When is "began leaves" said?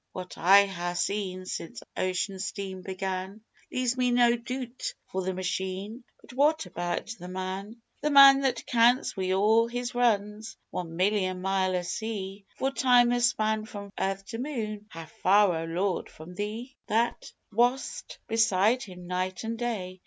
2.81-3.95